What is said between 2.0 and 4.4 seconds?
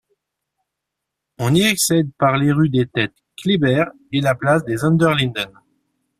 par les rues des Têtes, Kléber et la